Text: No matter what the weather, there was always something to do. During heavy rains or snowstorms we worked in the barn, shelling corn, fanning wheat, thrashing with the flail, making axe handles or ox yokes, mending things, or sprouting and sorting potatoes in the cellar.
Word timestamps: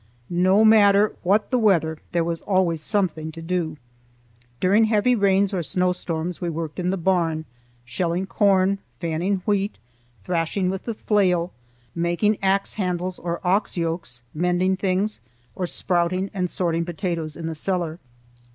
No 0.33 0.65
matter 0.65 1.15
what 1.21 1.51
the 1.51 1.59
weather, 1.59 1.99
there 2.11 2.23
was 2.23 2.41
always 2.41 2.81
something 2.81 3.31
to 3.33 3.39
do. 3.39 3.77
During 4.59 4.85
heavy 4.85 5.13
rains 5.13 5.53
or 5.53 5.61
snowstorms 5.61 6.41
we 6.41 6.49
worked 6.49 6.79
in 6.79 6.89
the 6.89 6.97
barn, 6.97 7.45
shelling 7.85 8.25
corn, 8.25 8.79
fanning 8.99 9.43
wheat, 9.45 9.77
thrashing 10.23 10.71
with 10.71 10.85
the 10.85 10.95
flail, 10.95 11.53
making 11.93 12.39
axe 12.41 12.73
handles 12.73 13.19
or 13.19 13.41
ox 13.45 13.77
yokes, 13.77 14.23
mending 14.33 14.75
things, 14.75 15.19
or 15.55 15.67
sprouting 15.67 16.31
and 16.33 16.49
sorting 16.49 16.83
potatoes 16.83 17.37
in 17.37 17.45
the 17.45 17.53
cellar. 17.53 17.99